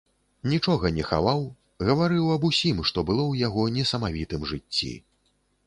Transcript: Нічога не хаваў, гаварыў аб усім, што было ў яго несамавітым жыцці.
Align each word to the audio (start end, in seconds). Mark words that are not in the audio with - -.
Нічога 0.53 0.89
не 0.95 1.03
хаваў, 1.09 1.43
гаварыў 1.91 2.33
аб 2.37 2.49
усім, 2.51 2.81
што 2.93 2.99
было 3.13 3.23
ў 3.27 3.33
яго 3.47 3.69
несамавітым 3.79 4.51
жыцці. 4.55 4.93